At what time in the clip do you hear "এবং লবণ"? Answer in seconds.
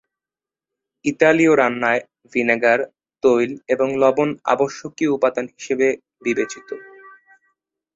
3.67-4.29